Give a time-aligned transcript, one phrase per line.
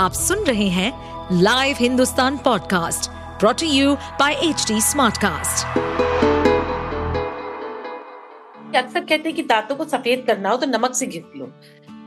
[0.00, 3.08] आप सुन रहे हैं live Hindustan podcast
[3.40, 5.66] brought to you by H Smartcast.
[8.76, 11.50] अक्सर कहते हैं कि दांतों को सफ़ेद करना हो तो नमक से घिस लो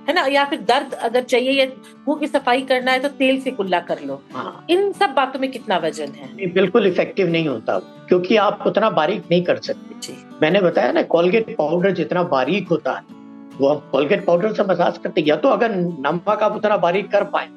[0.07, 1.65] है ना या फिर दर्द अगर चाहिए या
[2.07, 5.39] मुँह की सफ़ाई करना है तो तेल से कुल्ला कर लो हाँ। इन सब बातों
[5.39, 7.77] में कितना वज़न है बिल्कुल इफ़ेक्टिव नहीं होता
[8.09, 12.69] क्योंकि आप उतना बारीक नहीं कर सकते जी। मैंने बताया ना कोलगेट पाउडर जितना बारीक
[12.69, 13.21] होता है
[13.59, 17.23] वो हम कोलगेट पाउडर से मसाज करते या तो अगर नमक आप उतना बारीक कर
[17.35, 17.47] पाए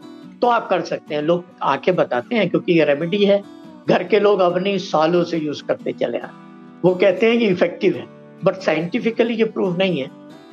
[0.43, 3.43] तो आप कर सकते हैं। लोग आके बताते हैं क्योंकि ये रेमेडी है।
[3.89, 6.29] घर के लोग अपनी सालों से यूज़ करते चले आ
[6.85, 8.07] वो कहते हैं कि इफ़ेक्टिव है
[8.45, 10.11] बट साइंटिफिकली ये प्रूव नहीं है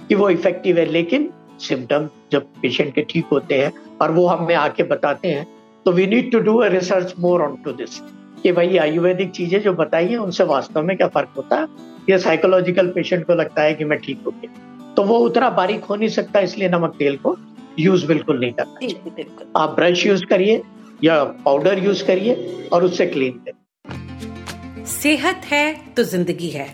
[0.09, 4.55] कि वो इफ़ेक्टिव है। लेकिन सिम्टम जब पेशेंट के ठीक होते हैं और वो हमें
[4.55, 5.45] आके बताते हैं
[5.85, 7.99] तो we need to do research more on to this
[8.43, 11.55] कि भाई आयुर्वेदिक चीज़ें जो बताई है, उनसे वास्तव में क्या फ़र्क होता?
[11.57, 11.67] है
[12.09, 15.83] या साइकोलॉजिकल पेशेंट को लगता है कि मैं ठीक हो गया। तो वो उतना बारीक
[15.83, 17.35] हो नहीं सकता, इसलिए नमक तेल को
[17.79, 20.61] यूज़ बिल्कुल नहीं करना आप ब्रश यूज़ करिए
[21.03, 26.67] या पाउडर यूज़ करिए और उससे क्लीन करिए। सेहत है तो ज़िंदगी है।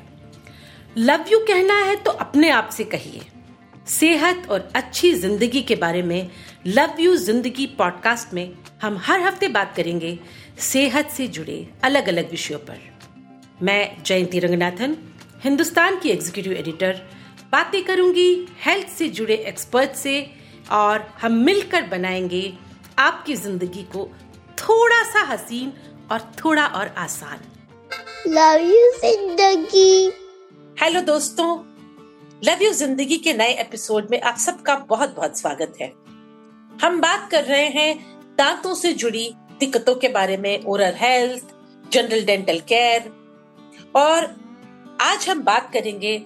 [0.97, 3.21] लव यू कहना है तो अपने आप से कहिए।
[3.87, 6.29] सेहत और अच्छी ज़िंदगी के बारे में
[6.67, 10.17] लव यू ज़िंदगी पॉडकास्ट में हम हर हफ़्ते बात करेंगे।
[10.61, 12.77] सेहत से जुड़े अलग अलग विषयों पर।
[13.61, 14.97] मैं जयंती रंगनाथन
[15.43, 17.01] हिंदुस्तान की एग्जीक्यूटिव एडिटर
[17.51, 18.29] बातें करूँगी
[18.65, 20.19] हेल्थ से जुड़े एक्सपर्ट से
[20.71, 22.57] और हम मिलकर बनाएँगे
[22.99, 24.09] आपकी ज़िंदगी को
[24.57, 25.73] थोड़ा सा हसीन
[26.11, 27.39] और थोड़ा और आसान।
[28.27, 30.11] लव यू ज़िंदगी।
[30.81, 31.57] हेलो दोस्तों।
[32.43, 35.91] लव यू ज़िंदगी के नए एपिसोड में आप सबका बहुत बहुत स्वागत है।
[36.83, 37.95] हम बात कर रहे हैं
[38.37, 41.55] दांतों से जुड़ी दिक्कतों के बारे में oral health
[41.91, 43.11] general dental care
[43.95, 44.35] और
[45.01, 46.17] आज हम बात करेंगे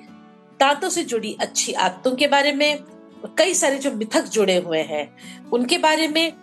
[0.59, 2.92] दांतों से जुड़ी अच्छी आदतों के बारे में
[3.28, 5.18] कई सारे जो मिथक जुड़े हुए हैं,
[5.50, 6.34] उनके बारे में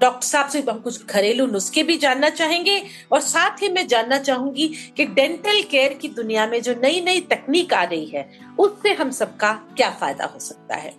[0.00, 2.82] डॉक्टर साहब से हम कुछ घरेलू नुस्खे भी जानना चाहेंगे
[3.12, 7.20] और साथ ही मैं जानना चाहूँगी कि डेंटल केयर की दुनिया में जो नई नई
[7.20, 10.94] तकनीक आ रही है, उससे हम सबका क्या फ़ायदा हो सकता है?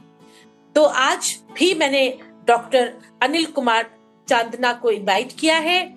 [0.76, 3.90] तो आज भी मैंने डॉक्टर अनिल कुमार
[4.30, 5.96] चांदना को इनवाइट किया है।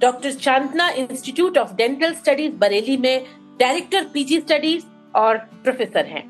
[0.00, 3.26] Doctor Chandna institute of dental studies Bareilly में
[3.60, 4.84] डायरेक्टर पीजी स्टडीज़
[5.16, 6.24] और प्रोफेसर हैं।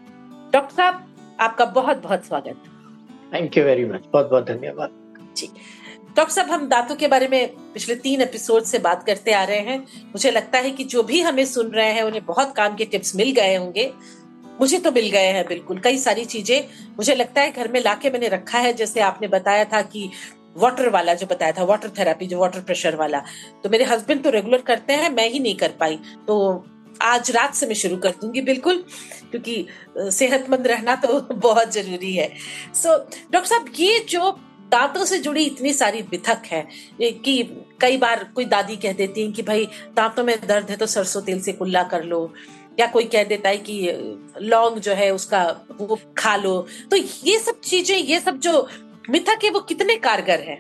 [0.53, 1.06] डॉक्टर साहब
[1.41, 2.63] आपका बहुत बहुत स्वागत।
[3.35, 4.91] थैंक यू वेरी मच बहुत बहुत धन्यवाद।
[5.37, 5.47] जी।
[6.17, 9.59] डॉक्टर साहब हम दांतों के बारे में पिछले तीन एपिसोड से बात करते आ रहे
[9.59, 12.85] हैं। मुझे लगता है कि जो भी हमें सुन रहे हैं उन्हें बहुत काम के
[12.85, 13.93] टिप्स मिल गए होंगे।
[14.61, 18.11] मुझे तो मिल गए हैं बिल्कुल कई सारी चीज़ें। मुझे लगता है घर में लाके
[18.11, 20.11] मैंने रखा है जैसे आपने बताया था कि
[20.57, 23.23] वाटर वाला जो बताया था वाटर थेरापी जो वाटर प्रेशर वाला।
[23.65, 25.99] तो मेरे हस्बैंड तो रेगुलर करते हैं मैं ही नहीं कर पाई।
[26.29, 26.67] तो
[27.03, 28.85] आज रात से मैं शुरू कर दूँगी बिल्कुल
[29.31, 29.67] क्योंकि
[29.99, 32.33] सेहतमंद रहना तो बहुत ज़रूरी है।
[32.75, 34.31] सो so, डॉक्टर साहब ये जो
[34.71, 36.67] दांतों से जुड़ी इतनी सारी बिथक है
[37.03, 40.87] कि कई बार कोई दादी कह देती है कि भाई दांतों में दर्द है तो
[40.87, 42.35] सरसों तेल से कुल्ला कर लो
[42.81, 43.91] या कोई कह देता है कि
[44.43, 45.45] लौंग जो है उसका
[45.81, 48.69] वो खा लो। तो ये सब चीज़ें ये सब जो
[49.11, 50.57] मिथक है वो कितने कारगर है?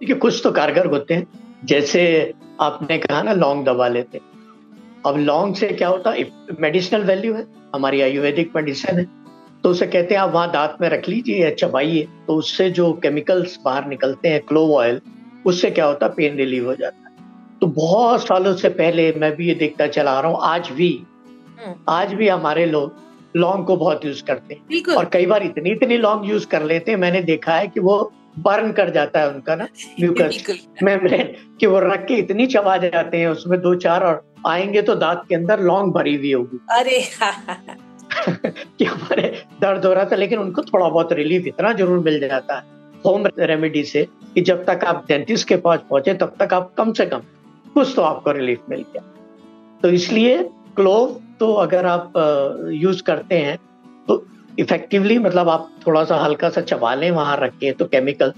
[0.00, 1.26] देखिए कुछ तो कारगर होते हैं।
[1.64, 4.18] जैसे आपने कहा ना लौंग दबा लेते
[5.06, 6.24] अब लौंग से क्या होता है
[6.60, 9.06] मेडिसिनल वैल्यू है हमारी आयुर्वेदिक मेडिसिन है
[9.62, 12.92] तो उसे कहते हैं आप वहाँ दांत में रख लीजिए या चबाइए तो उससे जो
[12.92, 15.00] केमिकल्स बाहर निकलते हैं क्लोव ऑयल
[15.46, 19.34] उससे क्या होता है पेन रिलीव हो जाता है। तो बहुत सालों से पहले मैं
[19.36, 20.92] भी ये देखता चला आ रहा हूँ आज भी
[21.60, 22.94] हम्म। आज भी हमारे लोग
[23.36, 26.90] लौंग को बहुत यूज़ करते हैं। और कई बार इतनी इतनी लौंग यूज़ कर लेते
[26.90, 28.00] हैं मैंने देखा है कि वो
[28.38, 29.66] बर्न कर जाता है उनका ना
[30.00, 34.82] म्यूकस मेम्ब्रेन कि वो रख के इतनी चबा जाते हैं उसमें दो चार और आएँगे
[34.82, 37.00] तो दांत के अंदर लौंग भरी हुई होगी। अरे
[38.78, 39.22] कि हमारे
[39.60, 43.26] दर्द हो रहा था लेकिन उनको थोड़ा बहुत रिलीफ इतना ज़रूर मिल जाता है। होम
[43.38, 47.06] रेमेडी से कि जब तक आप डेंटिस्ट के पास पहुँचे तब तक आप कम से
[47.06, 47.22] कम
[47.74, 49.02] कुछ तो आपको रिलीफ मिल गया।
[49.82, 50.42] तो इसलिए
[50.76, 52.12] क्लोव तो अगर आप
[52.72, 53.56] यूज़ करते हैं
[54.08, 54.24] तो
[54.58, 58.32] इफेक्टिवली मतलब आप थोड़ा सा हल्का सा चबा लें वहाँ रख के तो chemical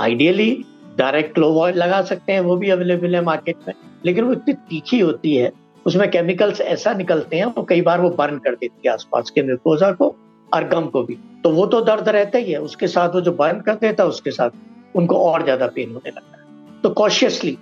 [0.00, 0.50] ideally
[0.98, 3.74] direct clove oil लगा सकते हैं वो भी अवेलेबल है मार्केट में।
[4.06, 5.52] लेकिन वो इतनी तीखी होती है,
[5.86, 9.42] उसमें केमिकल्स ऐसा निकलते हैं, वो कई बार वो बर्न कर देती है आसपास के
[9.42, 10.14] म्यूकोजा को
[10.48, 13.32] और गम को भी। तो वो तो दर्द रहता ही है, उसके साथ वो जो
[13.34, 17.56] बर्न कर देता है, उसके साथ उनको और ज़्यादा पेन होने लगता है। तो कॉशियसली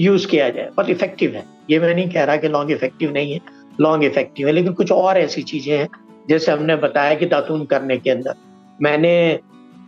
[0.00, 3.32] यूज़ किया जाए, पर इफ़ेक्टिव है। ये मैं नहीं कह रहा कि लॉन्ग इफ़ेक्टिव नहीं
[3.32, 3.40] है
[3.80, 5.88] लॉन्ग इफ़ेक्टिव है, लेकिन कुछ और ऐसी चीज़ें हैं,
[6.28, 8.34] जैसे हमने बताया कि दातून करने के अंदर।
[8.80, 9.40] मैंने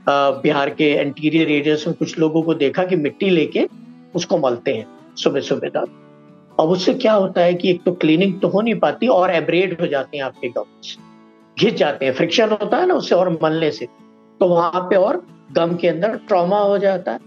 [0.08, 3.66] बिहार के इंटीरियर एरियाज़ में कुछ लोगों को देखा कि मिट्टी लेके
[4.14, 4.86] उसको मलते हैं।
[5.22, 8.74] सुबह सुबह तक। अब उससे क्या होता है कि एक तो क्लीनिंग तो हो नहीं
[8.74, 10.96] पाती और एब्रेड हो जाते हैं आपके गम्स।
[11.56, 13.86] घिस जाते हैं, फ्रिक्शन होता है ना उससे और मलने से।
[14.40, 17.18] तो वहाँ पे और गम के अंदर ट्रॉमा हो जाता है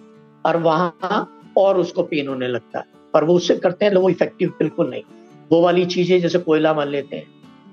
[0.46, 2.86] और वहाँ और उसको पेन होने लगता है।
[3.16, 5.04] और वो उससे करते हैं वो इफ़ेक्टिव बिल्कुल नहीं।
[5.52, 7.26] वो वाली चीज़ें जैसे कोयला मल लेते हैं,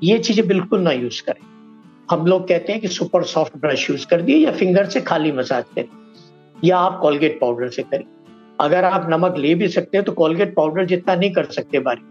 [0.02, 1.40] ये चीज़ें बिल्कुल ना यूज़ करें।
[2.10, 5.32] हम लोग कहते हैं कि सुपर सॉफ्ट ब्रश यूज़ कर दिए या फिंगर से खाली
[5.32, 5.88] मसाज करें,
[6.64, 8.04] या आप कोलगेट पाउडर से करें।
[8.60, 12.02] अगर आप नमक ले भी सकते हैं तो कोलगेट पाउडर जितना नहीं कर सकते बारी।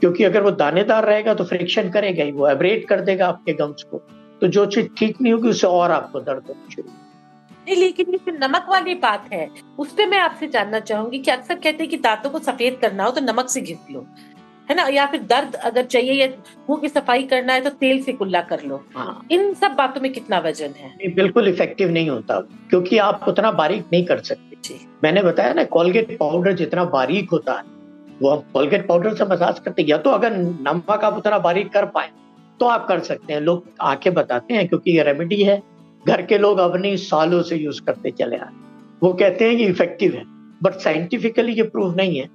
[0.00, 3.82] क्योंकि अगर वो दानेदार रहेगा तो फ्रिक्शन करेगा ही वो एब्रेट कर देगा आपके गम्स
[3.82, 3.98] को।
[4.42, 8.18] तो जो चीज़ ठीक नहीं होगी उससे और आपको दर्द होना शुरू नहीं लेकिन ये
[8.26, 9.48] जो नमक वाली बात है
[9.78, 13.04] उस पर मैं आपसे जानना चाहूँगी कि अक्सर कहते हैं कि दांतों को सफ़ेद करना
[13.04, 14.06] हो तो नमक से घिस लो
[14.68, 14.82] है ना?
[14.88, 16.26] या फिर दर्द अगर चाहिए या
[16.70, 20.00] मुँह की सफ़ाई करना है तो तेल से कुल्ला कर लो। हाँ। इन सब बातों
[20.00, 21.14] में कितना वज़न है?
[21.14, 22.40] बिल्कुल इफ़ेक्टिव नहीं होता
[22.70, 24.53] क्योंकि आप उतना बारीक नहीं कर सकते।
[25.04, 27.62] मैंने बताया ना कोलगेट पाउडर जितना बारीक होता है,
[28.22, 31.72] वो हम कोलगेट पाउडर से मसाज करते हैं, या तो अगर नमक आप उतना बारीक
[31.72, 32.10] कर पाए
[32.60, 35.62] तो आप कर सकते हैं। लोग आके बताते हैं क्योंकि ये रेमेडी है।
[36.04, 38.52] घर के लोग अपनी सालों से यूज़ करते चले आए
[39.02, 40.22] वो कहते हैं कि इफ़ेक्टिव है
[40.62, 42.28] बट साइंटिफिकली ये प्रूव नहीं है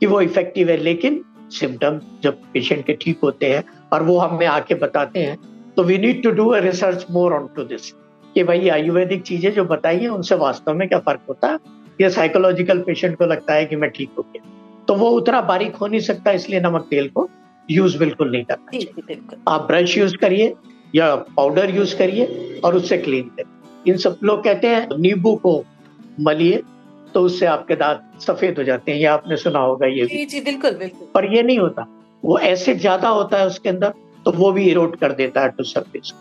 [0.00, 4.46] कि वो इफ़ेक्टिव है। लेकिन सिम्टम जब पेशेंट के ठीक होते हैं, और वो हमें
[4.46, 5.36] आके बताते हैं
[5.76, 7.92] तो we need to do a research more on to this
[8.34, 11.48] कि भाई आयुर्वेदिक चीज़ें जो बताई हैं उनसे वास्तव में क्या फ़र्क होता?
[11.48, 11.58] है
[12.00, 14.42] या साइकोलॉजिकल पेशेंट को लगता है कि मैं ठीक हो गया?
[14.88, 17.28] तो वो उतना बारीक हो नहीं सकता इसलिए नमक तेल को
[17.68, 20.54] यूज़ बिल्कुल नहीं करना चाहिए। आप ब्रश यूज़ करिए
[20.94, 25.62] या पाउडर यूज़ करिए और उससे क्लीन करिए। इन सब लोग कहते हैं नींबू को
[26.20, 26.62] मलिए
[27.14, 30.40] तो उससे आपके दांत सफ़ेद हो जाते हैं। ये आपने सुना होगा ये जी जी
[30.40, 31.86] बिल्कुल बिल्कुल। पर ये नहीं होता।
[32.22, 33.92] वो एसिड ज़्यादा होता है उसके अंदर
[34.24, 36.12] तो वो भी इरोड कर देता है टू सरफेस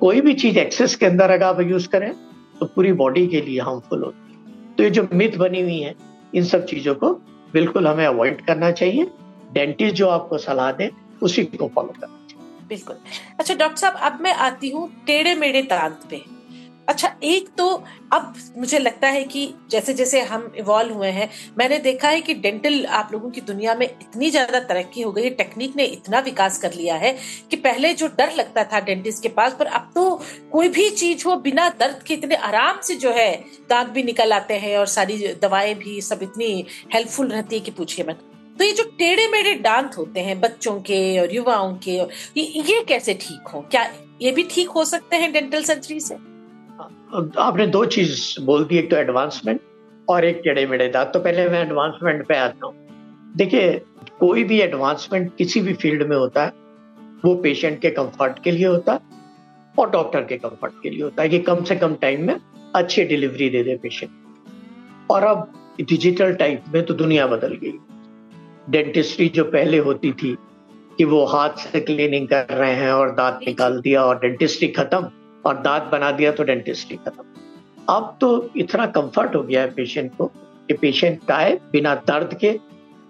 [0.00, 2.12] कोई भी चीज़ एक्सेस के अंदर अगर आप यूज़ करें
[2.60, 5.94] तो पूरी बॉडी के लिए हार्मफुल होती है। तो ये जो मिथ बनी हुई है,
[6.34, 7.12] इन सब चीज़ों को
[7.52, 9.10] बिल्कुल हमें अवॉइड करना चाहिए।
[9.52, 10.90] डेंटिस्ट जो आपको सलाह दे,
[11.22, 12.96] उसी को फॉलो करना चाहिए। बिल्कुल।
[13.38, 16.37] अच्छा डॉक्टर साहब, अब मैं आती हूँ टेढ़े मेढ़े दांत पे।
[16.88, 17.66] अच्छा एक तो
[18.12, 22.34] अब मुझे लगता है कि जैसे जैसे हम इवॉल्व हुए हैं मैंने देखा है कि
[22.34, 26.20] डेंटल आप लोगों की दुनिया में इतनी ज़्यादा तरक्की हो गई है टेक्निक ने इतना
[26.20, 27.16] विकास कर लिया है
[27.50, 31.24] कि पहले जो डर लगता था डेंटिस्ट के पास पर अब तो कोई भी चीज़
[31.26, 34.86] हो बिना दर्द के इतने आराम से जो है दांत भी निकल आते हैं और
[34.86, 38.24] सारी दवाएँ भी सब इतनी हेल्पफुल रहती है कि पूछिए मत।
[38.58, 42.84] तो ये जो टेढ़े मेढ़े दांत होते हैं बच्चों के और युवाओं के ये, ये
[42.88, 43.60] कैसे ठीक हो?
[43.60, 46.27] क्या ये भी ठीक हो सकते हैं डेंटल सर्जरी से?
[46.78, 49.60] आपने दो चीज़ बोल दी एक तो एडवांसमेंट
[50.08, 52.74] और एक टेढ़े मेढ़े दांत। तो पहले मैं एडवांसमेंट पे आता हूँ।
[53.36, 53.72] देखिए
[54.20, 56.52] कोई भी एडवांसमेंट किसी भी फ़ील्ड में होता है
[57.24, 59.16] वो पेशेंट के कंफर्ट के लिए होता है
[59.74, 62.36] और डॉक्टर के कंफर्ट के लिए होता है कि कम से कम टाइम में
[62.74, 64.10] अच्छी डिलीवरी दे दे पेशेंट
[65.10, 67.72] और अब डिजिटल टाइप में तो दुनिया बदल गई।
[68.70, 70.36] डेंटिस्ट्री जो पहले होती थी
[70.98, 75.10] कि वो हाथ से क्लीनिंग कर रहे हैं और दांत निकाल दिया और डेंटिस्ट्री खत्म
[75.48, 77.24] और दांत बना दिया तो डेंटिस्ट्री खत्म।
[77.88, 80.26] अब तो इतना कंफर्ट हो गया है पेशेंट को
[80.68, 82.58] कि पेशेंट है, बिना दर्द के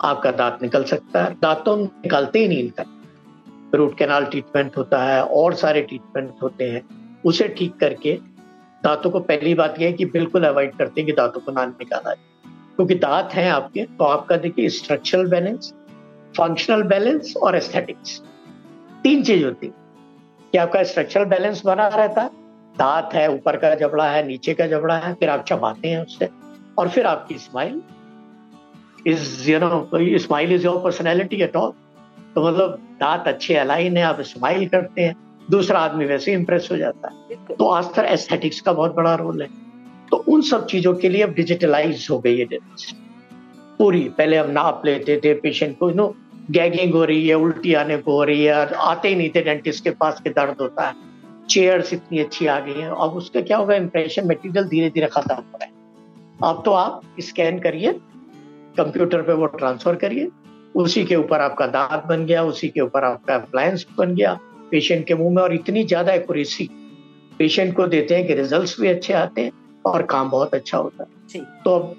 [0.01, 2.85] आपका दांत निकल सकता है। दांतों निकालते ही नहीं इनका।
[3.75, 6.83] रूट कैनाल ट्रीटमेंट होता है, और सारे ट्रीटमेंट होते हैं।
[7.25, 8.13] उसे ठीक करके
[8.85, 11.65] दांतों को पहली बात यह है कि बिल्कुल अवॉइड करते हैं कि दांतों को ना
[11.67, 15.73] निकाला जाए क्योंकि दांत हैं आपके तो आपका देखिए स्ट्रक्चरल बैलेंस
[16.37, 18.21] फंक्शनल बैलेंस और एस्थेटिक्स
[19.03, 19.73] तीन चीज़ होती है।
[20.53, 22.31] कि आपका स्ट्रक्चरल बैलेंस बना रहता है।
[22.77, 26.29] दांत है, ऊपर का जबड़ा है, नीचे का जबड़ा है, फिर आप चबाते हैं उससे
[26.79, 27.81] और फिर आपकी smile
[29.07, 29.89] is you know
[30.19, 31.73] smile is your personality at all
[32.35, 35.15] तो मतलब दांत अच्छे अलाइन है, आप स्माइल करते हैं,
[35.51, 39.49] दूसरा आदमी वैसे इंप्रेस हो जाता है। तो तक एस्थेटिक्स का बहुत बड़ा रोल है।
[40.11, 42.47] तो उन सब चीज़ों के लिए अब डिजिटलाइज हो गई है।
[43.79, 46.15] पूरी, पहले हम नाप लेते थे पेशेंट को यू नो
[46.49, 49.85] गैगिंग हो रही है उल्टी आने को हो रही है आते ही नहीं थे डेंटिस्ट
[49.85, 50.95] के पास के दर्द होता है।
[51.51, 53.75] चेयर्स इतनी अच्छी आ गई हैं। अब उसका क्या होगा?
[53.75, 55.71] इंप्रेशन मटेरियल धीरे धीरे खत्म हो रहा है।
[56.45, 57.93] अब तो आप स्कैन करिए
[58.77, 60.29] कंप्यूटर पे वो ट्रांसफ़र करिए
[60.75, 64.39] उसी के ऊपर आपका दांत बन गया उसी के ऊपर आपका अप्लायंस बन गया
[64.71, 66.69] पेशेंट के मुँह में और इतनी ज़्यादा एक्यूरेसी
[67.39, 69.53] पेशेंट को देते हैं कि रिजल्ट्स भी अच्छे आते हैं
[69.87, 71.97] और काम बहुत अच्छा होता है। तो अब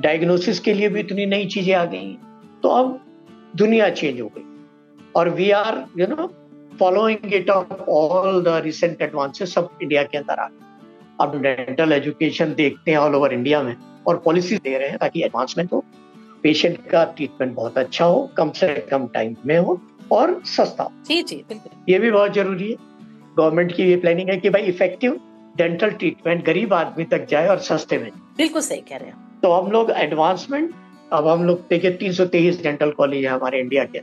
[0.00, 2.98] डायग्नोसिस के लिए भी इतनी नई चीज़ें आ गई हैं। तो अब
[3.56, 4.44] दुनिया चेंज हो गई।
[5.16, 6.26] और we are you know
[6.78, 10.66] following it of all the recent advances सब इंडिया के अंदर आ गए।
[11.20, 13.74] अब डेंटल एजुकेशन देखते हैं ऑल ओवर इंडिया में
[14.06, 15.84] और पॉलिसी दे रहे हैं ताकि एडवांसमेंट हो।
[16.42, 19.80] पेशेंट का ट्रीटमेंट बहुत अच्छा हो कम से कम टाइम में हो
[20.12, 22.76] और सस्ता हो। जी जी बिल्कुल। ये भी बहुत ज़रूरी है।
[23.38, 25.20] गवर्नमेंट की ये प्लानिंग है कि भाई इफ़ेक्टिव
[25.56, 29.52] डेंटल ट्रीटमेंट गरीब आदमी तक जाए और सस्ते में बिल्कुल सही कह रहे हैं तो
[29.52, 30.70] हम लोग एडवांसमेंट
[31.12, 33.98] अब हम लोग देखिए, तीन सौ तेईस डेंटल कॉलेज है हमारे इंडिया के।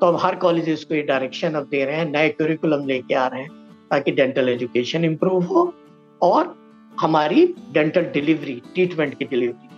[0.00, 3.26] तो हम हर कॉलेज को ये डायरेक्शन अब दे रहे हैं, नए करिकुलम लेके आ
[3.26, 3.50] रहे हैं,
[3.90, 5.74] ताकि डेंटल एजुकेशन इम्प्रूव हो
[6.22, 6.54] और
[7.00, 9.68] हमारी डेंटल डिलीवरी ट्रीटमेंट की डिलीवरी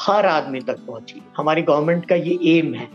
[0.00, 2.88] हर आदमी तक पहुँची। हमारी गवर्नमेंट का ये एम है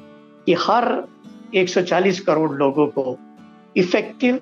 [0.46, 1.08] कि हर
[1.56, 3.18] 140 करोड़ लोगों को
[3.78, 4.40] इफ़ेक्टिव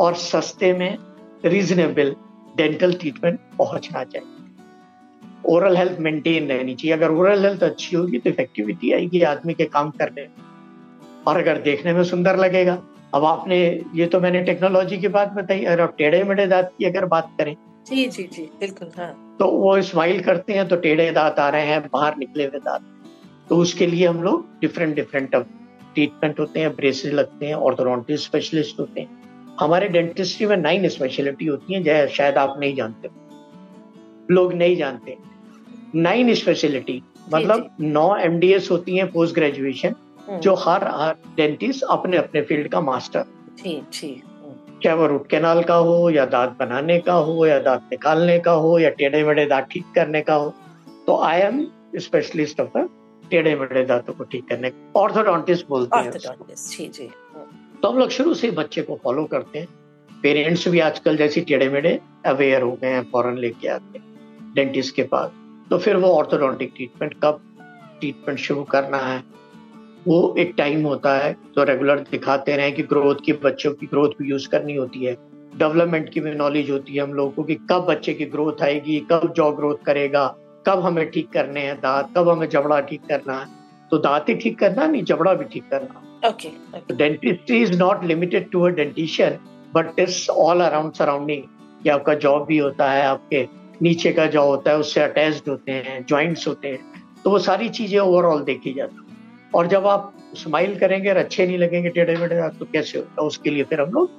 [0.00, 0.98] और सस्ते में
[1.44, 2.14] रीजनेबल
[2.56, 4.37] डेंटल ट्रीटमेंट पहुँचना चाहिए।
[5.44, 9.64] ओरल हेल्थ मेंटेन रहनी चाहिए। अगर ओरल हेल्थ अच्छी होगी तो इफेक्टिविटी आएगी आदमी के
[9.66, 10.26] काम करने
[11.26, 12.78] और अगर देखने में सुंदर लगेगा।
[13.14, 13.58] अब आपने
[13.94, 17.30] ये तो मैंने टेक्नोलॉजी की बात बताई अगर आप टेढ़े मेढ़े दांत की अगर बात
[17.38, 17.54] करें।
[17.86, 21.66] जी जी जी बिल्कुल हाँ। तो वो स्माइल करते हैं तो टेढ़े दांत आ रहे
[21.66, 22.82] हैं बाहर निकले हुए दांत।
[23.48, 28.80] तो उसके लिए हम लोग डिफरेंट डिफरेंट ट्रीटमेंट होते हैं ब्रेसेस लगते हैं ऑर्थोडोंटिस्ट स्पेशलिस्ट
[28.80, 33.08] होते हैं। हमारे डेंटिस्ट्री में नाइन स्पेशलिटी होती है शायद आप नहीं जानते।
[34.30, 35.16] लोग नहीं जानते।
[35.94, 39.94] नाइन स्पेशलिटी मतलब नौ एमडीएस होती हैं पोस्ट ग्रेजुएशन
[40.28, 43.24] हम्म। जो हर हर डेंटिस्ट अपने अपने फ़ील्ड का मास्टर
[43.62, 44.22] ठीक ठीक
[44.82, 48.52] चाहे वो रूट कैनाल का हो या दांत बनाने का हो या दांत निकालने का
[48.64, 50.52] हो या टेढ़े मेढ़े दांत ठीक करने का हो
[51.06, 51.66] तो आई एम
[51.98, 52.78] स्पेशलिस्ट ऑफ़
[53.30, 56.10] टेढ़े मेढ़े दांतों को ठीक करने का। ऑर्थोडोंटिस्ट बोलते हैं
[57.82, 59.68] तो हम लोग शुरू से बच्चे को फॉलो करते हैं।
[60.10, 64.07] पेरेंट्स भी आजकल जैसी टेढ़े मेढ़े अवेयर हो गए हैं फॉरन लेके आते हैं।
[64.54, 65.30] डेंटिस्ट के पास।
[65.70, 67.40] तो फिर वो ऑर्थोडोंटिक ट्रीटमेंट कब
[68.00, 69.22] ट्रीटमेंट शुरू करना है
[70.06, 74.10] वो एक टाइम होता है तो रेगुलर दिखाते रहे कि ग्रोथ की बच्चों की ग्रोथ
[74.18, 75.16] भी यूज़ करनी होती है।
[75.52, 78.98] डेवलपमेंट की भी नॉलेज होती है हम लोगों को कि कब बच्चे की ग्रोथ आएगी
[79.10, 80.26] कब जॉ ग्रोथ करेगा
[80.66, 83.46] कब हमें ठीक करने हैं दांत कब हमें जबड़ा ठीक करना है।
[83.90, 88.50] तो दांत ही ठीक करना नहीं जबड़ा भी ठीक करना। Okay dentistry is not limited
[88.50, 89.38] to a dentition
[89.74, 91.42] but it's all around surrounding
[91.82, 93.46] कि आपका जॉब भी होता है आपके
[93.82, 97.68] नीचे का जो होता है, उससे अटैच्ड होते हैं ज्वाइंट्स होते हैं तो वो सारी
[97.70, 99.16] चीज़ें ओवरऑल देखी जाती है।
[99.54, 103.26] और जब आप स्माइल करेंगे और अच्छे नहीं लगेंगे, टेढ़े मेढ़े तो कैसे होता है?
[103.26, 104.10] उसके लिए फिर हम लोग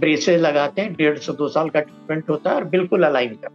[0.00, 3.48] ब्रेसेस लगाते हैं, डेढ़ से, दो साल का ट्रीटमेंट होता है और बिल्कुल अलाइन कर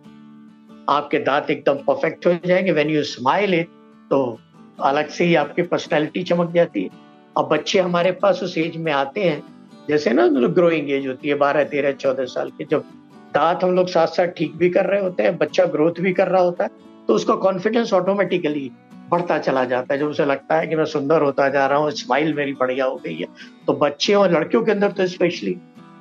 [0.89, 3.67] आपके दांत एकदम परफेक्ट हो जाएँगे। वेन यू स्माइल इट
[4.09, 4.39] तो
[4.81, 6.89] अलग से ही आपकी पर्सनैलिटी चमक जाती है।
[7.37, 9.43] अब बच्चे हमारे पास उस एज में आते हैं,
[9.89, 12.83] जैसे ना ग्रोइंग एज होती है, बारह, तेरह, चौदह साल के, जब
[13.33, 16.27] दांत हम लोग साथ साथ ठीक भी कर रहे होते हैं बच्चा ग्रोथ भी कर
[16.27, 16.69] रहा होता है
[17.07, 18.69] तो उसका कॉन्फिडेंस ऑटोमेटिकली
[19.09, 21.91] बढ़ता चला जाता है। जब उसे लगता है कि मैं सुंदर होता जा रहा हूँ
[21.91, 23.27] स्माइल मेरी बढ़िया हो गई है
[23.67, 25.55] तो बच्चे और लड़कियों के अंदर तो स्पेशली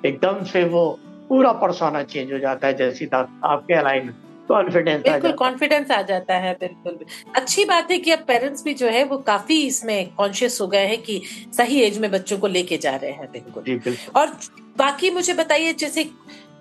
[0.07, 0.89] एकदम से वो
[1.29, 4.15] पूरा परसोना चेंज हो जाता है जैसी आपके अलाइन
[4.49, 6.99] कॉन्फिडेंस बिल्कुल कॉन्फिडेंस आ जाता है बिल्कुल।
[7.37, 10.87] अच्छी बात है कि अब पेरेंट्स भी जो है वो काफ़ी इसमें कॉन्शियस हो गए
[10.87, 11.21] हैं कि
[11.57, 14.33] सही एज में बच्चों को लेके जा रहे हैं बिल्कुल। और
[14.79, 16.05] बाकी मुझे बताइए जैसे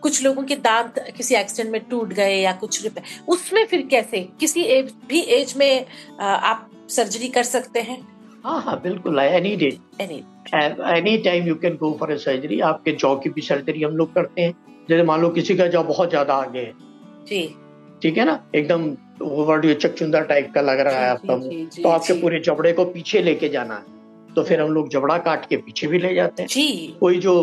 [0.04, 2.88] कुछ लोगों के दांत किसी एक्सीडेंट में टूट गए या कुछ
[3.30, 4.20] उसमें फिर कैसे?
[4.40, 5.86] किसी एज भी एज में
[6.22, 7.98] आप सर्जरी कर सकते हैं?
[8.44, 9.68] हाँ हाँ बिल्कुल any day
[10.02, 14.14] any time you can go for a surgery आपके जॉ की भी सर्जरी हम लोग
[14.14, 14.54] करते हैं।
[14.90, 16.74] जैसे मान लो किसी का जॉ बहुत ज़्यादा आगे है।
[17.28, 17.42] जी।
[18.02, 18.40] ठीक है ना?
[18.56, 18.90] एकदम
[19.24, 23.22] ओवर चकचुंदा टाइप का लग रहा है आपका मुँह। तो आपके पूरे जबड़े को पीछे
[23.22, 26.50] लेके जाना है। तो फिर हम लोग जबड़ा काट के पीछे भी ले जाते हैं।
[26.50, 27.34] जी। कोई जो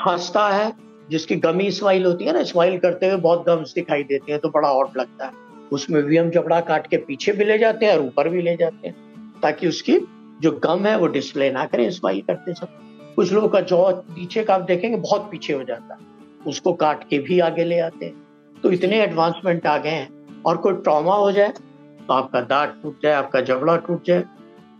[0.00, 0.70] हंसता है
[1.10, 4.48] जिसकी गमी स्माइल होती है ना स्माइल करते हुए बहुत गम्स दिखाई देते हैं तो
[4.48, 7.92] बड़ा ऑट लगता है। उसमें भी हम जबड़ा काट के पीछे भी ले जाते हैं
[7.92, 8.94] और ऊपर भी ले जाते हैं,
[9.42, 9.98] ताकि उसकी
[10.40, 12.68] जो गम है वो डिस्प्ले ना करें स्माइल करते सब
[13.16, 17.02] कुछ लोगों का जॉ नीचे का आप देखेंगे, बहुत पीछे हो जाता है। उसको काट
[17.10, 21.14] के भी आगे ले आते हैं। तो इतने एडवांसमेंट आ गए हैं। और कोई ट्रॉमा
[21.14, 24.24] हो जाए तो आपका दांत टूट जाए, आपका जबड़ा टूट जाए,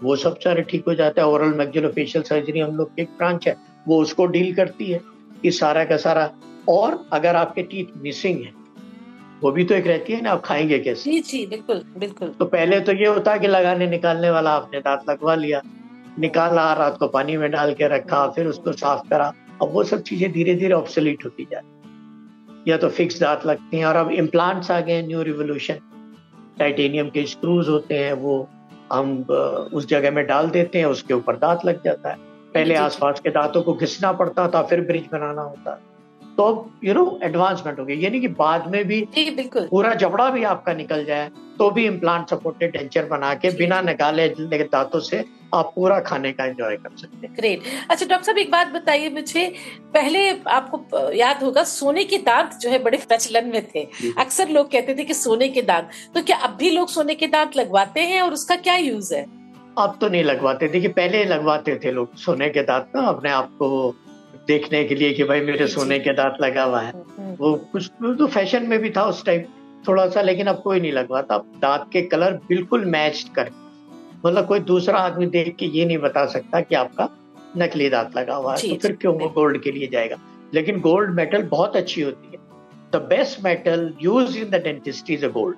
[0.02, 3.49] वो सब सारे ठीक हो जाता है। ओरल मैग्जिलोफेशियल सर्जरी हम लोग की एक ब्रांच
[3.49, 3.56] है,
[3.88, 5.00] वो उसको डील करती है।
[5.42, 6.30] कि सारा का सारा।
[6.68, 8.52] और अगर आपके टीथ मिसिंग है
[9.42, 11.11] वो भी तो एक रहती है ना आप खाएँगे कैसे?
[11.11, 14.80] जी जी बिल्कुल बिल्कुल। तो पहले तो ये होता है कि लगाने निकालने वाला आपने
[14.80, 15.61] दांत लगवा लिया
[16.18, 20.02] निकाला रात को पानी में डाल के रखा फिर उसको साफ़ करा। अब वो सब
[20.02, 24.71] चीज़ें धीरे धीरे ऑब्सोलीट होती जाती या तो फिक्स दांत लगते हैं और अब इम्प्लांट्स
[24.71, 25.78] आ गए हैं न्यू रिवोल्यूशन
[26.59, 28.47] टाइटेनियम के स्क्रूज होते हैं वो
[28.92, 29.18] हम
[29.73, 33.31] उस जगह में डाल देते हैं उसके ऊपर दांत लग जाता है। पहले आसपास के
[33.31, 35.81] दांतों को घिसना पड़ता था फिर ब्रिज बनाना होता।
[36.23, 40.28] तो अब यू नो एडवांसमेंट हो गई यानी कि बाद में भी बिल्कुल। पूरा जबड़ा
[40.31, 45.25] भी आपका निकल जाए तो भी इम्प्लांट सपोर्टेड डेंचर बना के बिना निकाले दांतों से
[45.55, 49.09] आप पूरा खाने का एंजॉय कर सकते हैं। ग्रेट अच्छा डॉक्टर साहब एक बात बताइए
[49.11, 49.47] मुझे।
[49.95, 53.87] पहले आपको याद होगा सोने के दांत जो है बड़े प्रचलन में थे।
[54.19, 57.26] अक्सर लोग कहते थे कि सोने के दांत। तो क्या अब भी लोग सोने के
[57.28, 59.25] दांत लगवाते हैं और उसका क्या यूज़ है?
[59.78, 63.50] अब तो नहीं लगवाते। देखिए पहले लगवाते थे लोग सोने के दांत ना अपने आप
[63.58, 63.94] को
[64.49, 67.54] देखने के लिए कि भाई मेरे सोने के दांत लगा हुआ है। हम्म, हम्म। वो
[67.73, 69.42] कुछ तो फ़ैशन में भी था उस टाइम
[69.88, 73.50] थोड़ा सा लेकिन अब कोई नहीं लगवाता। अब दांत के कलर बिल्कुल मैच कर
[74.26, 77.08] मतलब कोई दूसरा आदमी देख के ये नहीं बता सकता कि आपका
[77.56, 80.16] नकली दांत लगा हुआ है तो फिर क्यों वो गोल्ड के लिए जाएगा?
[80.54, 82.38] लेकिन गोल्ड मेटल बहुत अच्छी होती है।
[82.92, 85.56] The best metal use in the dentistry is a gold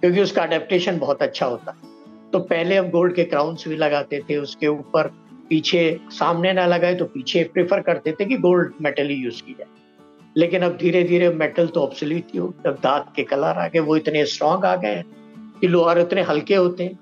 [0.00, 1.95] क्योंकि उसका अडेप्टेशन बहुत अच्छा होता है।
[2.32, 5.06] तो पहले हम गोल्ड के क्राउन्स भी लगाते थे उसके ऊपर
[5.48, 9.52] पीछे सामने ना लगाए तो पीछे प्रेफर करते थे कि गोल्ड मेटल ही यूज़ की
[9.52, 9.68] जाए।
[10.36, 13.80] लेकिन अब धीरे धीरे मेटल तो ऑब्सोलीट ही हो जब दांत के कलर आ गए
[13.80, 15.02] वो इतने स्ट्रांग आ गए
[15.60, 16.98] कि लोहार इतने हल्के होते हैं।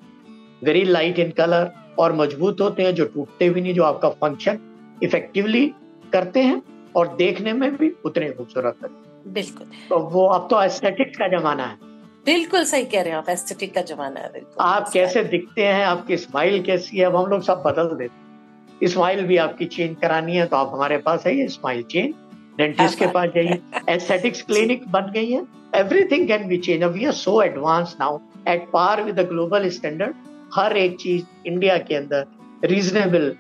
[0.64, 4.58] वेरी लाइट इन कलर और मज़बूत होते हैं जो टूटते भी नहीं जो आपका फ़ंक्शन
[5.02, 5.66] इफेक्टिवली
[6.12, 6.62] करते हैं
[6.96, 11.64] और देखने में भी उतने खूबसूरत लगते बिल्कुल। तो वो अब तो एस्थेटिक्स का जमाना
[11.64, 11.93] है।
[12.26, 15.84] बिल्कुल सही कह रहे हैं आप एस्थेटिक का जमाना है बिल्कुल। आप कैसे दिखते हैं
[15.86, 20.36] आपकी स्माइल कैसी है अब हम लोग सब बदल देते स्माइल भी आपकी चेंज करानी
[20.36, 22.14] है तो आप हमारे पास आइए स्माइल चेंज
[22.58, 23.58] डेंटिस्ट के पास जाइए।
[23.90, 25.42] एस्थेटिक्स क्लिनिक बन गई है।
[25.74, 30.14] Everything can be change we are so advance now at par with global standard
[30.54, 32.26] हर एक चीज़ इंडिया के अंदर
[32.64, 33.32] रीजनेबल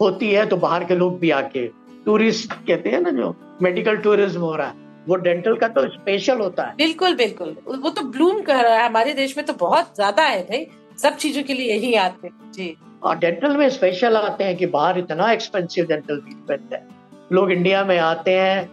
[0.00, 1.66] होती है तो बाहर के लोग भी आके
[2.04, 6.38] टूरिस्ट कहते हैं ना जो मेडिकल टूरिज़्म हो रहा है। वो डेंटल का तो स्पेशल
[6.38, 9.94] होता है। बिल्कुल बिल्कुल। वो तो ब्लूम कर रहा है हमारे देश में तो बहुत
[9.94, 10.66] ज़्यादा है भाई।
[10.98, 14.66] सब चीज़ों के लिए यही आते हैं। जी। और डेंटल में स्पेशल आते हैं कि
[14.68, 16.86] बाहर इतना एक्सपेंसिव डेंटल ट्रीटमेंट है।
[17.32, 18.66] लोग इंडिया में आते हैं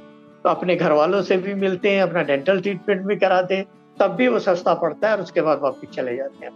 [0.44, 3.66] तो अपने घर वालों से भी मिलते हैं अपना डेंटल ट्रीटमेंट भी कराते हैं।
[3.98, 6.52] तब भी वो सस्ता पड़ता है और उसके बाद वापिस चले जाते हैं।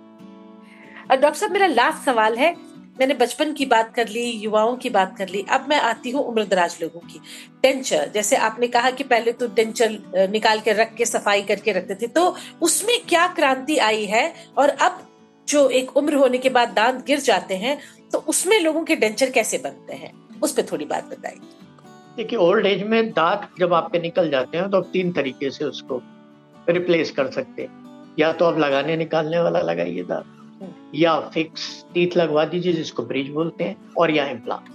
[1.11, 2.55] डॉक्टर साहब मेरा लास्ट सवाल है।
[2.95, 6.24] मैंने बचपन की बात कर ली, युवाओं की बात कर ली, अब मैं आती हूँ
[6.24, 7.19] उम्र दराज लोगों की।
[7.63, 11.95] डेंचर, जैसे आपने कहा कि पहले तो डेंचर निकाल के रख के, सफ़ाई करके रखते
[11.95, 14.33] थे तो उसमें क्या क्रांति आई है?
[14.57, 15.00] और अब
[15.48, 17.77] जो एक उम्र होने के बाद दांत गिर जाते हैं
[18.12, 20.12] तो उसमें लोगों के डेंचर कैसे बनते हैं?
[20.43, 21.39] उस पर थोड़ी बात बताइए
[22.17, 25.65] देखिए, ओल्ड एज में दांत जब आपके निकल जाते हैं तो आप तीन तरीके से
[25.65, 26.01] उसको
[26.67, 30.38] रिप्लेस कर सकते हैं। या तो आप लगाने निकालने वाला लगाइए दांत।
[30.95, 34.69] या फिक्स टीथ लगवा दीजिए, जिसको ब्रिज बोलते हैं, और या इम्प्लांट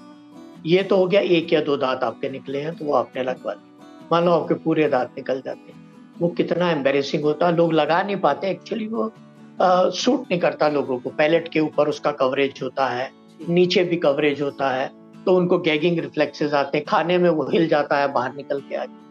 [0.66, 3.52] ये तो हो गया, एक या दो दांत आपके निकले हैं तो वो आपने लगवा
[3.54, 5.84] दिए। मान लो आपके पूरे दांत निकल जाते हैं।
[6.18, 9.12] वो कितना एम्बेरेसिंग होता है लोग लगा नहीं पाते। एक्चुअली वो
[9.60, 14.42] सूट नहीं करता लोगों को। पैलेट के ऊपर उसका कवरेज होता है, नीचे भी कवरेज
[14.42, 14.90] होता है
[15.26, 18.74] तो उनको गैगिंग रिफ्लेक्सेस आते हैं। खाने में वो हिल जाता है, बाहर निकल के
[18.76, 19.04] आगे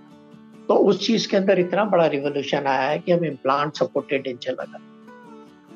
[0.68, 4.52] तो उस चीज़ के अंदर इतना बड़ा रिवोल्यूशन आया है कि हम इम्प्लांट सपोर्टेड डेंचर
[4.52, 4.80] लगा।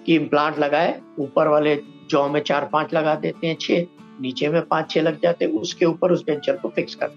[0.05, 1.75] कि इम्प्लांट लगाए ऊपर वाले
[2.09, 3.85] जौ में चार पाँच लगा देते हैं छह
[4.21, 7.07] नीचे में पाँच छह लग जाते हैं उसके ऊपर उस डेंचर को फिक्स कर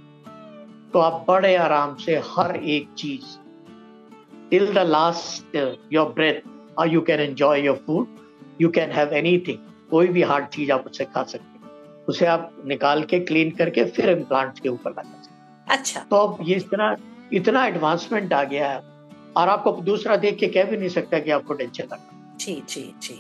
[0.93, 3.37] तो आप बड़े आराम से हर एक चीज़
[4.51, 5.57] till the last
[5.93, 9.59] your breath और you can enjoy your food you can have anything
[9.91, 13.85] कोई भी हार्ड चीज़ आप उससे खा सकते हैं। उसे आप निकाल के क्लीन करके
[13.85, 16.97] फिर इम्प्लांट के ऊपर लगा सकते अच्छा। तो अब ये इतना
[17.33, 18.81] इतना एडवांसमेंट आ गया है।
[19.37, 22.83] और आपको दूसरा देख के कह भी नहीं सकता कि आपको टेंशन लगा जी जी
[23.03, 23.19] जी।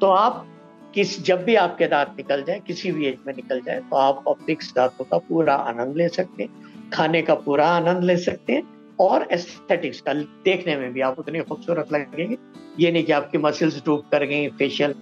[0.00, 0.46] तो आप
[0.94, 4.24] किस, जब भी आपके दांत निकल जाए, किसी भी एज में निकल जाए तो आप
[4.28, 8.96] ऑप्टिक्स दांतों का पूरा आनंद ले सकते हैं, खाने का पूरा आनंद ले सकते हैं
[9.00, 12.36] और एस्थेटिक्स का देखने में भी आप उतने खूबसूरत लगेंगे।
[12.78, 14.94] ये नहीं कि आपकी मसल्स डूब कर गई फेशियल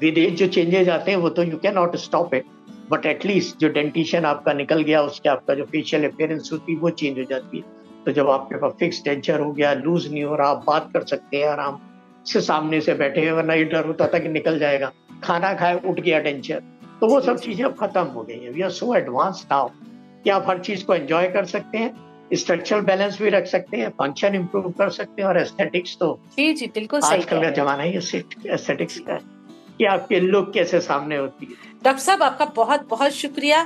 [0.00, 2.44] विद एज जो चेंजेस आते हैं, वो तो you can not stop it
[2.90, 6.90] but at least जो डेंटिशन आपका निकल गया, उसके आपका जो फेशियल अपेयरेंस होती है, वो
[6.92, 7.64] चेंज हो जाती है।
[8.04, 11.04] तो जब आपके पास फिक्स टेंचर हो गया लूज नहीं हो रहा, आप बात कर
[11.04, 11.80] सकते हैं आराम।
[12.26, 14.92] से सामने से बैठे हैं वरना ये डर होता था कि निकल जाएगा।
[15.24, 18.62] खाना खाए उठ गया टेंशन तो वो सब चीज़ें अब खत्म हो गई है। We
[18.62, 19.68] are so advance now
[20.24, 21.94] कि आप हर चीज़ को एंजॉय कर सकते हैं
[22.34, 26.52] स्ट्रक्चरल बैलेंस भी रख सकते हैं फ़ंक्शन इंप्रूव कर सकते हैं और एस्थेटिक्स तो जी
[26.52, 29.18] जी बिल्कुल सही आजकल का जमाना ही एस्थेटिक्स का
[29.78, 33.62] कि आपके लुक कैसे सामने होती है। डॉक्टर साहब आपका बहुत बहुत शुक्रिया।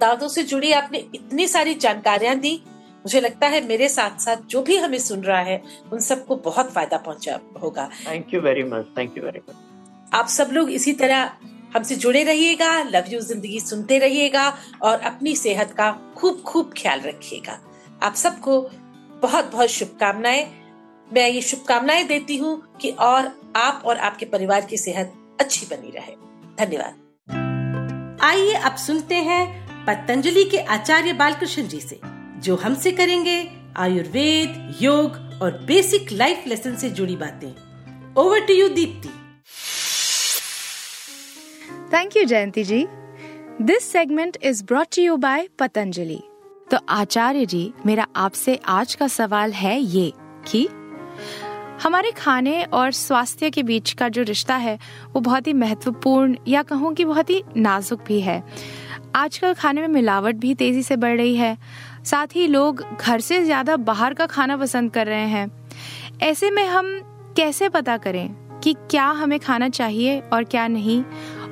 [0.00, 2.54] दांतों से जुड़ी आपने इतनी सारी जानकारियाँ दी।
[3.04, 5.60] मुझे लगता है मेरे साथ साथ जो भी हमें सुन रहा है
[5.92, 10.26] उन सबको बहुत फ़ायदा पहुँचा होगा। Thank you very much thank you very much आप
[10.28, 11.30] सब लोग इसी तरह
[11.74, 14.48] हमसे जुड़े रहिएगा लव यू ज़िंदगी सुनते रहिएगा
[14.82, 17.58] और अपनी सेहत का खूब खूब ख्याल रखिएगा।
[18.02, 18.60] आप सबको
[19.22, 20.44] बहुत बहुत शुभकामनाएँ।
[21.10, 25.90] मैं ये शुभकामनाएँ देती हूँ कि और आप और आपके परिवार की सेहत अच्छी बनी
[25.90, 26.14] रहे।
[26.58, 29.44] धन्यवाद। आइए अब सुनते हैं
[29.86, 32.00] पतंजलि के आचार्य बालकृष्ण जी से।
[32.44, 33.36] जो हमसे करेंगे
[33.76, 39.08] आयुर्वेद, योग और बेसिक लाइफ लेसन से जुड़ी बातें। Over to you Deepti
[41.92, 42.84] thank you Jayanti ji
[43.62, 46.20] this segment is brought you by Patanjali
[46.70, 50.12] तो आचार्य जी, मेरा आपसे आज का सवाल है ये
[50.48, 50.66] कि
[51.82, 54.78] हमारे खाने और स्वास्थ्य के बीच का जो रिश्ता है,
[55.12, 58.42] वो बहुत ही महत्वपूर्ण या कहूँ कि बहुत ही नाजुक भी है।
[59.16, 61.56] आजकल खाने में मिलावट भी तेज़ी से बढ़ रही है।
[62.06, 65.50] साथ ही लोग घर से ज़्यादा बाहर का खाना पसंद कर रहे हैं।
[66.22, 66.86] ऐसे में हम
[67.36, 71.02] कैसे पता करें कि क्या हमें खाना चाहिए और क्या नहीं?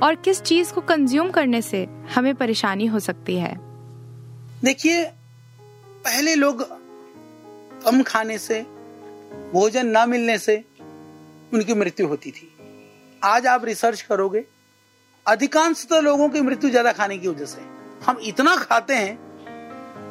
[0.03, 3.57] और किस चीज़ को कंज्यूम करने से हमें परेशानी हो सकती है?
[4.65, 5.05] देखिए,
[6.05, 6.63] पहले लोग
[7.85, 8.61] कम खाने से,
[9.53, 10.65] भोजन न मिलने से
[11.55, 12.49] उनकी मृत्यु होती थी।
[13.23, 14.45] आज आप रिसर्च करोगे,
[15.27, 17.61] अधिकांशतः लोगों की मृत्यु ज़्यादा खाने की वजह से।
[18.07, 19.32] हम इतना खाते हैं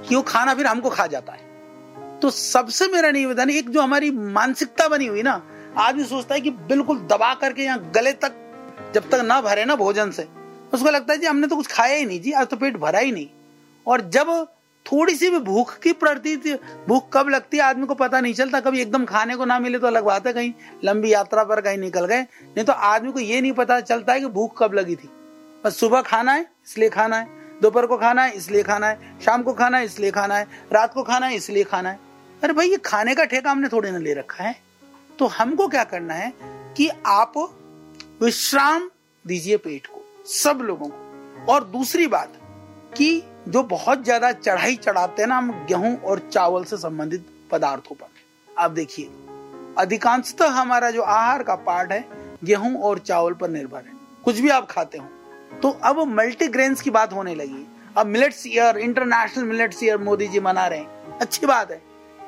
[0.08, 1.50] कि वो खाना फिर हमको खा जाता है?
[2.20, 5.42] तो सबसे मेरा निवेदन, एक जो हमारी मानसिकता बनी हुई ना
[5.80, 8.34] आदमी सोचता है कि बिल्कुल दबा करके यहाँ गले तक
[8.94, 10.28] जब तक ना भरे ना भोजन से,
[10.74, 13.00] उसको लगता है जी हमने तो कुछ खाया ही नहीं जी, आज तो पेट भरा
[13.00, 13.28] ही नहीं।
[13.86, 14.48] और जब
[14.86, 16.36] थोड़ी सी भी भूख की प्रती
[16.88, 19.80] भूख कब लगती है आदमी को पता नहीं चलता, कभी एकदम खाने को ना मिले
[19.80, 23.20] तो अलग बात है, कहीं लंबी यात्रा पर कहीं निकल गए, नहीं तो आदमी को
[23.20, 25.10] ये नहीं पता चलता है कि भूख कब लगी थी।
[25.64, 29.43] बस सुबह खाना है, इसलिए खाना है। दोपहर को खाना है, इसलिए खाना है, शाम
[29.43, 32.00] को खाना है, इसलिए खाना है, रात को खाना है, इसलिए खाना है।
[32.41, 34.56] अरे भाई, ये खाने का ठेका हमने थोड़े ना ले रखा है।
[35.19, 36.34] तो हमको क्या करना है
[36.78, 37.34] कि आप
[38.21, 38.89] विश्राम
[39.26, 42.34] दीजिए पेट को, सब लोगों को। और दूसरी बात
[42.97, 47.95] कि जो बहुत ज़्यादा चढ़ाई चढ़ाते हैं ना हम गेहूँ और चावल से संबंधित पदार्थों
[47.95, 49.10] पर। आप देखिए,
[49.78, 52.06] अधिकांशतः हमारा जो आहार का पार्ट है,
[52.43, 53.93] गेहूँ और चावल पर निर्भर है।
[54.26, 55.08] कुछ भी आप खाते हो
[55.62, 57.65] तो अब मल्टीग्रेन्स की बात होने लगी।
[57.97, 61.78] अब millets year international millets year Modi ji मना रहे हैं। अच्छी बात है।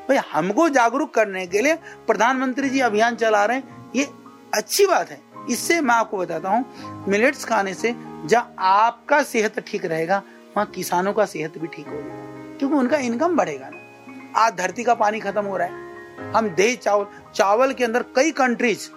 [0.10, 1.76] भाई, हमको जागरूक करने के लिए
[2.08, 4.08] प्रधानमंत्री जी अभियान चला रहे हैं। ये
[4.54, 7.94] अच्छी बात है। इससे मैं आपको बताता हूँ मिलेट्स खाने से
[8.26, 10.22] जहाँ आपका सेहत ठीक रहेगा,
[10.58, 14.94] वहाँ किसानों का सेहत भी ठीक होगा क्योंकि उनका इनकम बढ़ेगा ना। आज धरती का
[14.94, 18.88] पानी खत्म हो रहा है। हम दे चावल चावल के अंदर कई कंट्रीज़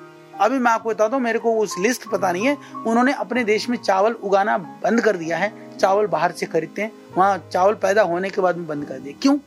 [0.40, 3.68] अभी मैं आपको बताता हूँ, मेरे को उस लिस्ट पता नहीं है। उन्होंने अपने देश
[3.68, 8.03] में चावल उगाना बंद कर दिया है। चावल बाहर से खरीदते हैं। वहाँ चावल पैदा
[8.03, 9.38] होने के बाद में बंद कर दिया क्यों?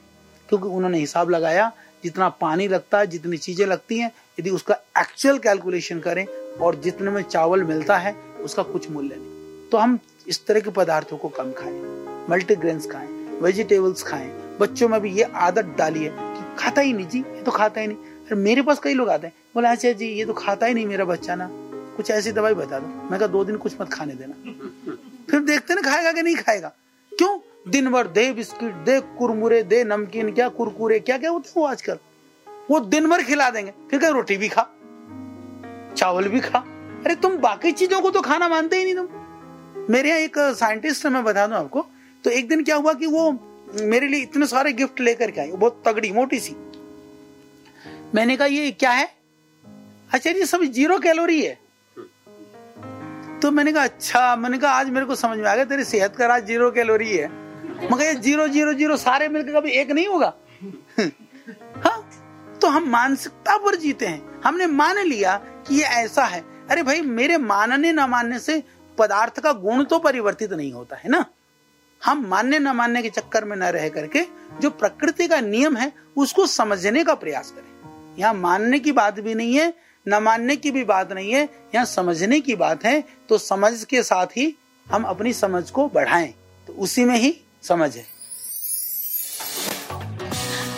[0.50, 1.72] क्योंकि उन्होंने हिसाब लगाया,
[2.04, 6.28] जितना पानी लगता है, जितनी चीज़ें लगती हैं, यदि उसका एक्चुअल कैलकुलेशन करें
[6.62, 10.70] और जितने में चावल मिलता है, उसका कुछ मूल्य नहीं। तो हम इस तरह के
[10.70, 11.82] पदार्थों को कम खाएँ
[12.30, 13.08] मल्टीग्रेन्स खाएँ
[13.42, 17.42] वेजिटेबल्स खाएँ। बच्चों में भी ये आदत डाली है कि खाता ही नहीं जी, ये
[17.42, 17.98] तो खाता ही नहीं।
[18.36, 21.06] मेरे पास कई लोग आते हैं। बोले अच्छा जी, ये तो खाता ही नहीं मेरा
[21.06, 21.50] बच्चा ना।
[21.98, 24.34] कुछ ऐसी दवाई बता दो। मैं कहा, दो दिन कुछ मत खाने देना।
[25.32, 26.72] फिर देखते ना, खाएगा कि नहीं खाएगा।
[27.12, 27.40] क्यों?
[27.70, 31.68] दिन भर दे बिस्किट, दे कुरमुरे, दे नमकीन, क्या कुरकुरे क्या क्या होते हैं वो
[31.68, 31.98] आजकल?
[32.72, 34.68] वो दिन भर खिला देंगे। फिर क्या रोटी भी खा,
[35.98, 36.60] चावल भी खा।
[37.06, 41.06] अरे, तुम बाकी चीज़ों को तो खाना मानते ही नहीं तुम। मेरे यहाँ एक साइंटिस्ट
[41.06, 41.86] है, मैं बता दू आपको।
[42.24, 43.32] तो एक दिन क्या हुआ कि वो
[43.82, 46.56] मेरे लिए इतने सारे गिफ्ट लेकर के आई बहुत तगड़ी, मोटी सी।
[48.16, 49.19] मैंने कहा, ये क्या है?
[50.14, 51.60] अच्छा जी सब ज़ीरो कैलोरी है।
[53.42, 56.16] तो मैंने कहा अच्छा मैंने कहा, आज मेरे को समझ में आ गया, तेरी सेहत
[56.16, 57.28] का राज ज़ीरो कैलोरी है।
[57.92, 60.34] मगर ये ज़ीरो ज़ीरो ज़ीरो, सारे मिलकर कभी एक नहीं होगा?
[61.78, 62.10] हाँ
[62.62, 67.02] तो हम मानसिकता पर जीते हैं। हमने मान लिया कि ये ऐसा है। अरे भाई,
[67.02, 68.64] मेरे मानने, न मानने से
[68.98, 71.26] पदार्थ का गुण तो परिवर्तित नहीं होता, है ना?
[72.06, 74.26] हम मानने, न मानने के चक्कर में न रह करके
[74.62, 79.36] जो प्रकृति का नियम है, उसको समझने का प्रयास करें। यहाँ मानने की बात भी
[79.36, 81.44] नहीं है न मानने की भी बात नहीं है
[81.76, 84.58] यहाँ समझने की बात है तो समझ के साथ ही
[84.92, 86.34] हम अपनी समझ को बढ़ाएँ।
[86.68, 88.06] तो उसी में ही समझ है।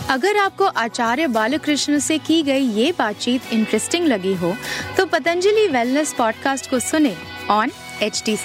[0.10, 4.54] अगर आपको आचार्य बालकृष्ण से की गई ये बातचीत इंटरेस्टिंग लगी हो
[4.98, 7.16] तो पतंजलि वेलनेस पॉडकास्ट को सुने
[7.50, 8.38] ऑन एच टी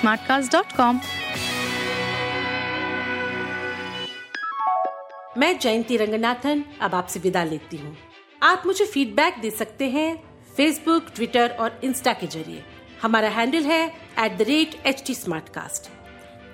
[5.40, 7.96] मैं जयंती रंगनाथन अब आपसे विदा लेती हूँ।
[8.42, 10.25] आप मुझे फीडबैक दे सकते हैं
[10.56, 12.64] फेसबुक ट्विटर और इंस्टा के ज़रिए।
[13.02, 15.14] हमारा हैंडल है at the rate H T